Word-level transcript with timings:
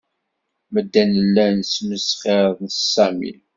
Medden 0.73 1.11
llan 1.33 1.57
smesxiren 1.73 2.65
s 2.71 2.77
Sami. 2.93 3.33